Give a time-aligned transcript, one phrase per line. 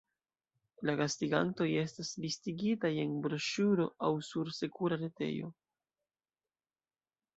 [0.89, 5.55] La gastigantoj estas listigitaj en broŝuro aŭ sur sekura retejo.